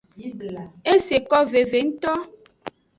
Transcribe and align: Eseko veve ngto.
Eseko 0.93 1.37
veve 1.51 1.79
ngto. 1.87 2.13